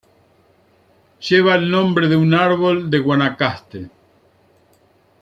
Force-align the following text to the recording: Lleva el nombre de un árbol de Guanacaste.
Lleva 1.29 1.53
el 1.53 1.69
nombre 1.69 2.07
de 2.07 2.15
un 2.15 2.33
árbol 2.33 2.89
de 2.89 2.97
Guanacaste. 2.97 3.91